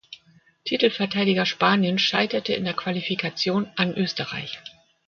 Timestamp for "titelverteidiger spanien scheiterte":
0.65-2.55